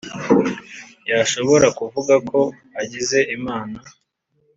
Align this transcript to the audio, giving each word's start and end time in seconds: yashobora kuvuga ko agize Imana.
yashobora 1.11 1.67
kuvuga 1.79 2.13
ko 2.29 2.39
agize 2.81 3.19
Imana. 3.37 3.77